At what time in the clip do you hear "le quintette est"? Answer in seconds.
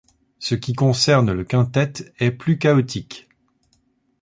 1.31-2.31